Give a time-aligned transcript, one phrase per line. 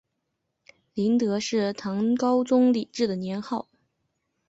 [0.95, 3.67] 麟德是唐高宗李治的年号。